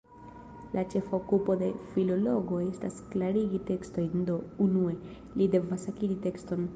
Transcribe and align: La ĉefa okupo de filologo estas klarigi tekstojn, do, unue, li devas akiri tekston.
La 0.77 0.83
ĉefa 0.93 1.13
okupo 1.17 1.55
de 1.61 1.67
filologo 1.91 2.61
estas 2.69 2.97
klarigi 3.11 3.61
tekstojn, 3.67 4.25
do, 4.31 4.39
unue, 4.67 4.95
li 5.41 5.49
devas 5.57 5.87
akiri 5.93 6.19
tekston. 6.25 6.67